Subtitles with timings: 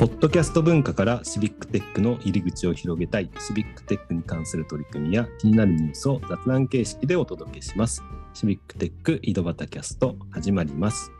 [0.00, 8.02] ポッドキャスト文化からシビックテックの入り口を広げたいシビックテックに関する取り組みや気になるニュースを雑談形式でお届けします。
[8.32, 11.12] シビックテック井戸端キャスト始まります。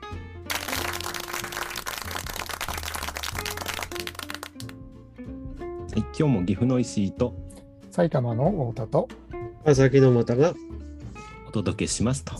[5.28, 7.34] はい、今日も岐阜の石井と
[7.90, 9.08] 埼玉の太田と
[9.62, 10.54] 川崎の又が
[11.46, 12.32] お届けしますと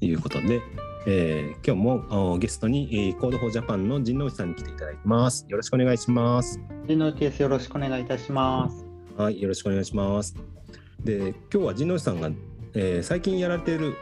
[0.00, 0.60] いうことで、
[1.06, 5.44] えー今日もおゲストに、えー、 Code for Japan の陣内さんに来ていただいてます。
[5.48, 6.58] よろしくお願いします。
[6.88, 7.42] 陣内です。
[7.42, 8.86] よろしくお願いいたします。
[9.16, 10.34] はい、よろしくお願いします。
[11.00, 12.30] で、今日は陣内さんが、
[12.74, 13.94] えー最近やられている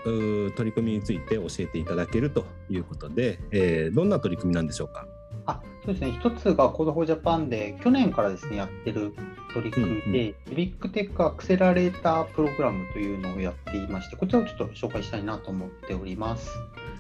[0.57, 5.07] 取り組みについて教えていただけるということで、えーどんな取り組みなんでしょうか？
[5.47, 6.17] あ、そうですね。
[6.21, 9.13] 一つが Code for Japan で去年からですねやってる
[9.53, 16.49] 取り組みで、シビックテックアクセラレータープログラムというのをやっていまして、こちらをちょっと紹介したいなと思っております。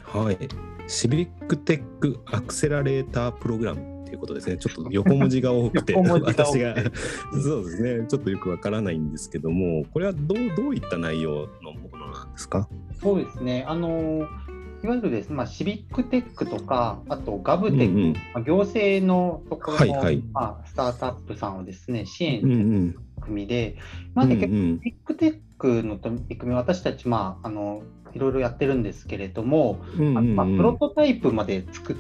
[0.04, 0.38] はい、
[0.86, 4.58] シビックテックアクセラレータープログラムっていうことですね。
[4.58, 6.74] ちょっと横文字が多くて、 私てが
[7.42, 12.68] そうですね、ちょっとよくわからないんですけども、これはどうどういった内容のものなんですか？
[13.00, 13.64] そうですね。
[13.66, 14.26] あの
[14.82, 18.12] いわゆるですね、まあ、シビックテックとか、あとガブテック、うんうん。
[18.12, 20.22] まあ、行政のところの、はいはい。
[20.32, 22.92] まあ、スタートアップさんをですね支援するうんうん。
[22.92, 23.76] 取り組みで、
[24.14, 24.60] まあね、結構うん。
[24.60, 27.82] うんビッグテックの取り組み、私たち、まあ、あの
[28.14, 31.96] いろいろやってるんですけれども、うんうんまあ、プロトタイプまで作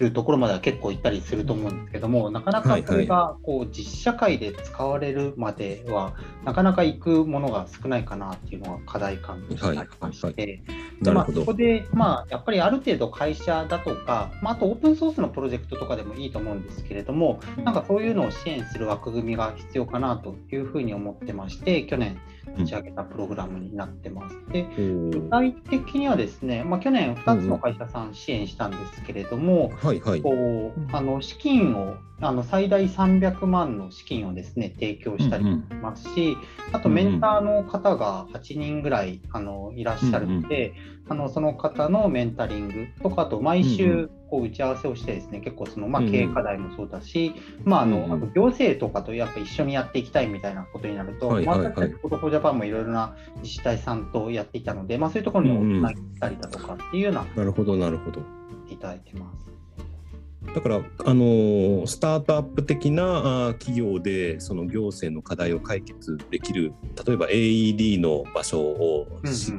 [0.00, 10.62] るところまでは結構行ったりすると思うんですけども、なかなかそれがこう実社会で使われるまでは、なかなか行くものが少ないかなっていうのが課題感としてありまして、
[11.02, 11.54] まあそこ。
[11.54, 22.18] で、まあ、やっぱりある程度会社だとか、まあ、あとオープンソースのプロジェクトとかでもいいと思うんですけれども、なんかそういうのを支援する枠組みが必要かなというふうに思ってまして、去年
[22.56, 24.36] 立ち上げたプログラムになってます。
[24.52, 30.22] で具体的にはですね、まあ、去年2つの会社さん支援したんですけれども、はいはい。
[30.22, 30.30] こ
[30.76, 36.36] うあの資金をあの最大300万の資金をですね提供したりしますし、
[36.72, 40.74] あとメンターの方が8人ぐらいあのいらっしゃるので、
[41.08, 46.12] あのその方のメンタリングとかあと毎うんう週こう打ち合わせをしてですね結構その、まあ、うんうん。
[46.12, 47.34] 経営課題もそうだし、
[47.64, 48.12] まああのうんうん。
[48.12, 51.68] あと行政とかとやっぱ一緒にやっていきたいみたいなことになると、はいはいはい。
[51.68, 58.22] まあ、私たち Code for Japan もいろいろな自治体さんとやっていたので、まあ、そういうところにもつなげたりだとかっていうようななるほどなるほど。
[58.70, 59.52] いただいてます。
[60.54, 60.80] だから、あ
[61.14, 66.72] のースタートアップ的なあー企業でその行政の課題を解決できる
[67.06, 69.52] 例えば AED の場所をし、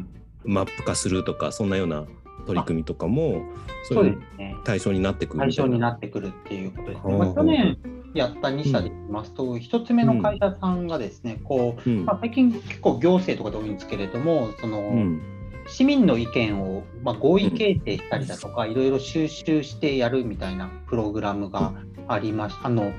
[0.44, 2.06] マップ化するとかそんなような
[2.46, 3.44] 取り組みとかも
[3.84, 4.56] そそうですね。
[4.64, 7.12] 対象になってくる対象になっってくるっていうことですはあ。
[7.12, 7.18] ね。
[7.18, 7.78] まあ、去年
[8.14, 12.06] やった2社で言いますと、1つ目の会社さんがですね、こう、うん。
[12.06, 15.22] まあ、最近結構行政とかで多いんですけれども、その、うん。
[15.68, 21.74] 市民の意見を、まあ、合意形成したりだとか、いろいろ収集してやるみたいなプログラムが
[22.08, 22.92] ありましあの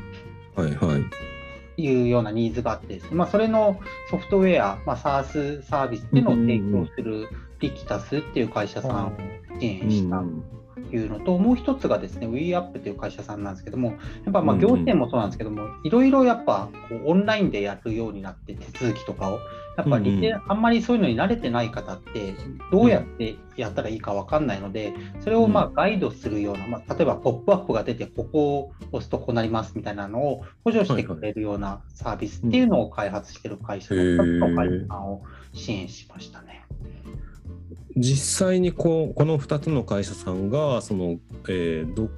[0.56, 1.04] はいはい。
[1.77, 7.28] いうようなニーズがあってね、まあ、それのソフトウェア、まあ、SaaS サービスっていうのを提供する
[7.65, 9.13] リキタスっていう会社さんを
[9.59, 10.23] 支援した
[10.75, 13.89] というのと、もう一つがですね、WeUp という会社さんなんですけども、
[14.25, 19.39] やっぱまあ行政もそうなんですけども、いろいろやっぱこうオンラインでやるようになって、手続きとかを、
[19.77, 20.43] やっぱり、うんうん。
[20.49, 22.35] あんまりそういうのに慣れてない方って、
[22.71, 36.65] どうやってやったらいいか分かんないので、それをまあガイドするような、まあ、例えばポップアップが出て、ここを押すとこうなりますみたいなのを補助してくれるようなサービスっていうのを開発している会社の2つの会社さんを支援しましたね。
[37.97, 41.19] 実際にこうこの2つの会社さんがその、
[41.49, 42.10] えーど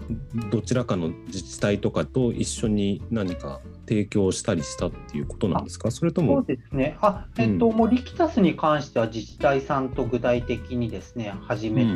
[0.51, 5.91] どちらかの自治体とかと一緒に何か提供したりしたっていうことなんですか？
[5.91, 6.97] それとそうもですね。
[7.01, 11.87] あ、えっと、もうリキタスに関しては自治体さんと具体的にですね、始め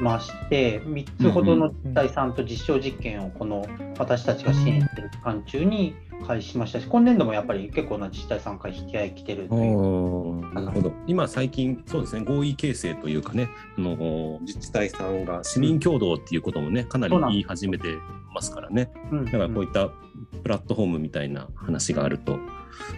[0.00, 3.66] まして、3つほどの自治体さんと実証実験をこの
[3.98, 5.94] 私たちが支援している期間中に
[6.26, 6.80] 開始しました。
[6.80, 10.40] し、今年度もやっぱり結構な自治体さんから引き合い来てるあという。
[10.40, 10.92] ーなるほど。
[11.06, 17.88] 今最近そうですね合意形成というかねあの自治体さんが市民共同っていうこともねかなり言い始めて
[18.34, 18.90] ますからね。
[19.12, 19.90] うんだからこういった
[20.36, 22.38] プラットフォームみたいな話があると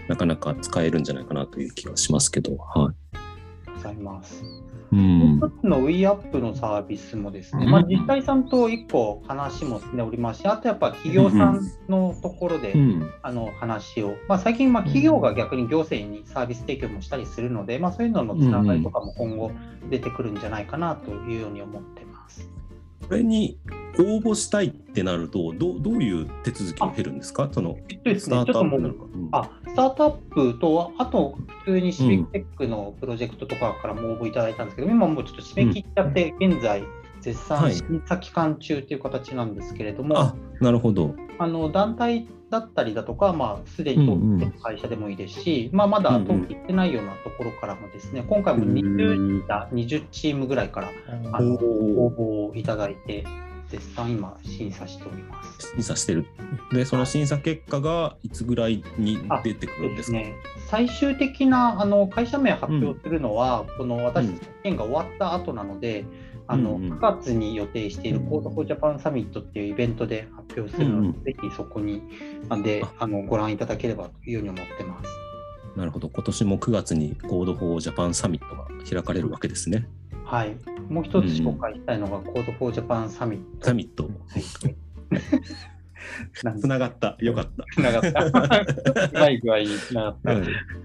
[0.08, 2.56] なかなか使えるんじゃないかなという気がしますけど。
[2.56, 3.19] はい。
[3.75, 4.43] ございます。
[4.90, 5.37] うん。
[5.37, 7.70] 一つの WeUp のサービスもですね、うん。
[7.70, 19.52] まあ、自治体さんと1個話も進んでおりますし、あとやっぱ企業さんのところで、うんあの話を、まあ、最近、まあ企業が逆に行政にサービス提供もしたりするので、まあ、そういうののつながりとかも今後
[19.91, 22.49] 出てくるんじゃないかなというように思ってます。
[23.06, 23.58] これに
[23.99, 27.49] 応募したいってなるとどうどういう手続きを経るんですか？
[27.50, 29.05] そのスターね、ちょっともうトアップなのか。
[29.05, 30.11] うんあスタートアッ
[30.52, 36.82] プと、あと普通にシビックテックのプロジェクトとかからも応募いただいたんですけど、今もうちょっと締め切っちゃって、現在
[37.20, 39.55] 絶賛はい審査期間中という形なん。
[39.55, 41.14] ですけれども、あなるほど。
[41.38, 50.91] あの団体だったりだとか、まあ、すでに登記している会社でもいいですし、まあ、まだ登記してないようなところからもですね、今回も20社20チームぐらいから
[51.32, 53.25] あの応お募をいただいて、
[53.70, 55.73] 絶賛今、審査しております。
[55.75, 56.26] 審査してる。
[56.73, 60.19] でその審査結果がいつぐらいに出てくるんですか？
[60.19, 60.35] ね、
[60.70, 66.05] 最終的なあの会社名発表するのは、この私たちの件が終わった後なので、
[66.47, 72.03] あのうんうん9月に予定している Code for Japan サミットっていうイベントで発表するので、うんうんぜひそこに
[72.49, 75.11] あでああのご覧いただければというふうに思ってます。
[75.76, 76.09] なるほど。
[76.09, 79.87] 今年も9月に Code for Japan サミットが開かれるわけですね。
[80.29, 80.59] はい、
[80.91, 83.67] もう一つ紹介したいのが Code for Japan サミット。
[83.67, 84.09] サミット。
[86.32, 87.16] つながった。
[87.20, 87.64] よかった。
[87.72, 88.25] つながった。
[89.06, 90.32] うまい具合につながった。
[90.32, 90.43] はい。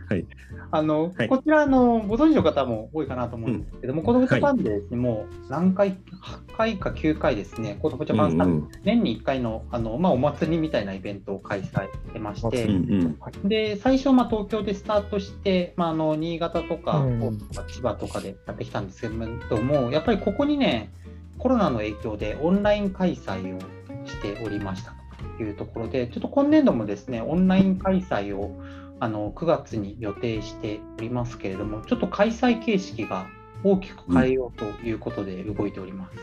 [0.10, 0.26] はい。
[0.72, 13.50] あの、はいこちらあの、ご存知の方も多いかなと思うんですけども、 Code for Japan でですね、もう何回、8回か9回ですね、 Code for Japan Summit、年に1回のあの、まあ、お祭りみたいなイベントを開催してまして、うんうん。
[13.50, 17.38] で最初、まあ、東京でスタートして、まあ、あの新潟とか、うん
[17.68, 19.16] 千葉とかでやってきたんですけど
[19.62, 20.90] も、やっぱりここ2年、
[21.38, 23.60] コロナの影響でオンライン開催を
[24.08, 25.03] しておりましたと
[25.40, 28.60] いうところで、ちょっと今年度もですね、オンライン開催を
[29.00, 33.28] あの9月に予定しておりますけれども、ちょっと開催形式が
[33.64, 36.18] 大きく変えようということで動いております。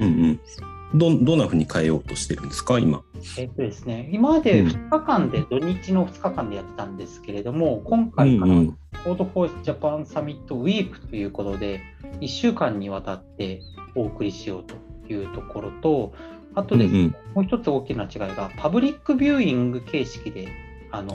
[0.00, 0.40] うんうん。
[0.92, 3.02] どどんなふうに変えようとしてるんですか今？
[3.38, 8.78] えっとですね、今までうん2日間で、土日の2日間でやってたんですけれども、今う回からんうん。
[9.04, 11.80] Code for Japan Summit Week ということで、
[12.20, 13.62] 1週間にわたって
[13.94, 14.74] お送りしようと
[15.12, 16.12] いうところと、
[16.54, 17.14] あとですね、うんうん。
[17.34, 20.48] もう一つ大きな違いが、パブリックビューイング形式で
[20.90, 21.14] あの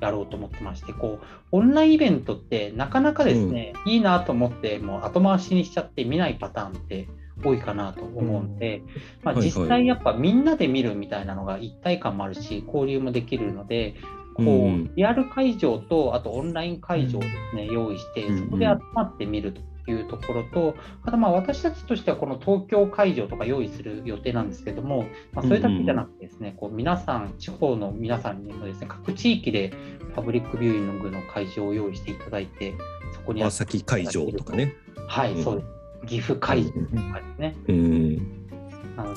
[0.00, 7.08] やろうと思ってまして、こうオンラインイベントってなかなかですね、いいなと思って、もう後回しにしちゃって見ないパターンって
[7.44, 8.82] 多いかなと思うんで、
[9.22, 9.50] まあ、はいはい。
[9.52, 13.94] 実際やっぱみんなで見るみたいなのが一体感もあるし、交流もできるので、
[14.34, 29.72] こううんリアル会場とあとオンライン会場をですね、用意して、うんそこで集まってみるというところと、あとまあ私たちとしてはこの東京会場とか用意する予定なんですけども、まあ、それだけじゃなくてですね、こう皆さん、地方の皆さんにもですね、各地域で
[30.14, 32.74] パブリックビューイングの会場を用意していただいて、
[33.12, 34.76] そこに川崎会場とかね。
[35.08, 35.66] はい、うんそうです。
[36.06, 36.78] 岐阜会場と
[37.12, 37.56] かですね。
[37.68, 37.76] うん。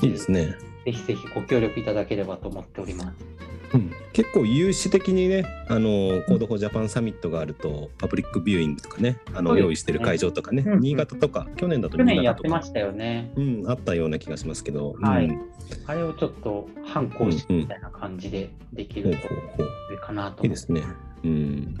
[0.02, 0.56] いいですね。
[0.84, 3.35] ぜひぜひご協力いただければと思っております。
[3.74, 13.32] うん、結構有志的にね、あの、コードフォージャパンサミットがあると、パブリックビューイングとかね、あの、用意してる会場とかね、うん新潟とか、去年だと去年や新潟とか、ってましたよね。
[13.36, 15.40] うん、あったような気がしますけど、はいうん
[15.86, 19.92] あれをちょっと反抗式みたいな感じでできるとほうほう。
[19.92, 20.84] いいかなといいですね。
[21.24, 21.74] うん、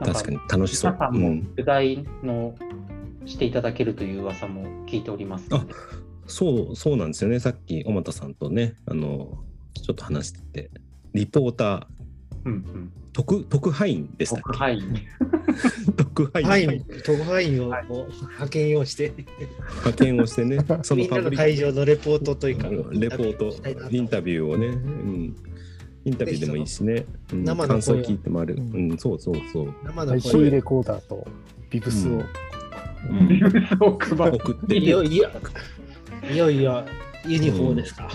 [0.00, 0.92] 確かに楽しそう。
[0.92, 2.54] 皆さんもうん、取材の
[3.26, 5.74] していただけるという噂も聞いておりますので。
[6.26, 7.38] そう、そうなんですよね。
[7.40, 9.38] さっき、小俣さんとね、あの、
[9.74, 10.70] ちょっと話してて、
[11.14, 11.86] リポーター、
[12.44, 12.92] うんうん。
[13.12, 14.94] 特特派員でしたっ特派員。
[14.94, 19.12] け 特派員、はい、特派員を派遣をして、
[19.70, 23.54] 派遣をしてね、 そみんなの会場のレポートというか、レポート
[23.90, 25.36] インタビューをね、うん、
[26.04, 28.92] インタビューでもいいしね、うん、生の声感想聞いてもある、ううん。
[28.94, 30.50] ん、そうそうそう、生の声。
[30.50, 31.24] レコーダーと
[31.70, 33.28] ビブスを、うん。
[33.28, 35.30] ニュースを配って、いよいよ
[36.32, 36.84] いよいよ
[37.26, 38.10] ユニフォームですか。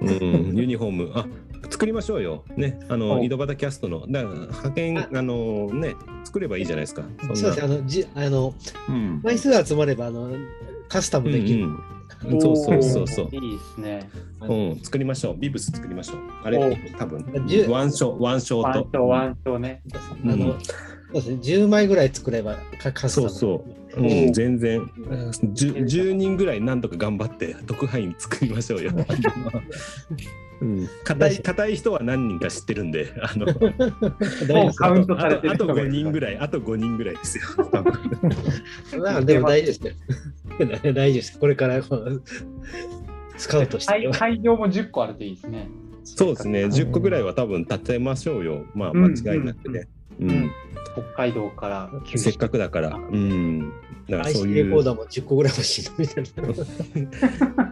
[0.00, 1.26] うん、ユニフォーム、あ
[1.70, 3.24] 作りましょうよ、ね、あのお。
[3.24, 5.08] 井戸端キャストの、だから派遣、あ。
[5.14, 7.74] あのね、作ればいいじゃないですか、そそうですね。
[7.74, 8.54] あのじあの
[8.88, 9.20] うん。
[9.22, 10.30] 枚数集まればあの
[10.88, 11.64] カスタムできる。
[11.64, 11.78] うん。
[12.24, 12.82] うん、そうそう。
[12.82, 14.10] そうそういいですね。
[14.42, 16.16] うん、作りましょう、ビブス作りましょう。
[16.44, 17.24] あれお、多分。
[17.68, 18.78] ワンショー、ワンショーと。
[18.78, 19.82] ワンショー、ワンショーね。
[20.24, 20.30] うん。
[20.30, 20.70] あのそ
[21.10, 21.36] うですね。
[21.42, 23.30] 10枚ぐらい作ればカカスタム。
[23.30, 23.64] そうそ
[23.98, 24.80] う、うおん、全然。
[24.80, 28.92] 10, 10人ぐらいなんとか頑張って特派員作りましょうよ。
[30.62, 33.46] うん、硬い硬い人は何人か知ってるんで、あの
[34.74, 37.44] カウントされてるあとあと5人ぐらい、あと5人ぐらいですよ。
[39.02, 40.92] まあ でも大丈夫ですよ。
[40.92, 41.38] 大丈夫です。
[41.40, 41.82] これから
[43.36, 44.12] スカウトして会。
[44.12, 45.68] 会場も10個あるといいですね。
[46.04, 48.64] そうですね、10個ぐらいは多分立てましょうよ。
[48.74, 49.88] まあ、間違いなくね。
[50.20, 50.50] うんうん
[50.92, 53.72] 北海道から九州せっかくだから、うん。
[54.08, 56.24] だからそういうレコーダーも10個ぐらい欲しいのみたい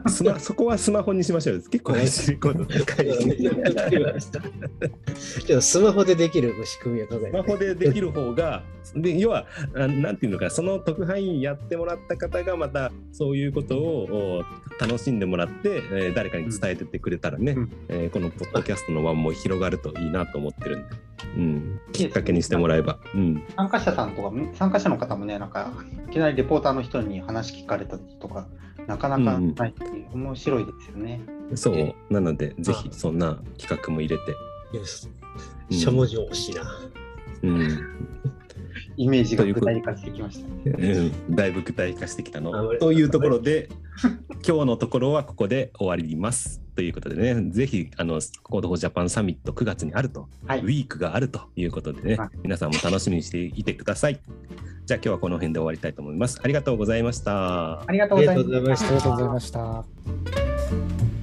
[0.04, 0.10] な。
[0.10, 1.62] スマ、そこはスマホにしましょうよ。
[1.70, 5.46] 結構 IC レコード高いし。
[5.46, 8.62] けどスマホでできる仕組みは考えスマホでできる方が、
[8.94, 14.44] で要はあ、なんていうのか、その特派員やってもらった方が、またそういうことをお
[14.80, 20.96] 楽しんでもらって、えー誰かに伝えてってくれたらね、うんえーこのポッドキャストの輪も広がるといいなと思ってるんで、
[21.36, 22.98] うん、きっかけにしてもらえば。
[23.14, 25.72] うん、参加者さんとか、参加者の方もね、なんか、
[26.08, 28.46] いきなりレポーターの人に話聞かれたりとか
[28.86, 31.20] なかなかないっていう、面白いですよね。
[31.54, 34.76] そう、なので、ぜひそんな企画も入れて。
[34.76, 35.08] よし。
[35.70, 36.62] しゃもじ欲しいな。
[37.42, 37.78] うん、
[38.96, 42.76] イメージが具体化してきました、ね、うん、だいぶ具体化してきたの。
[42.78, 43.68] というところで、
[44.46, 46.60] 今日のところはここで終わります。
[46.80, 54.18] ということでね、ぜひ、あの、コードフォージャパンサミット9月にあると、はいウィークがあるということでね、はい皆さんも楽しみにしていてください。
[54.86, 56.40] じゃあ今日はこの辺で終わりたいと思います。
[56.42, 57.82] ありがとうございました。
[57.82, 61.19] ありがとうあございましありがとうございました。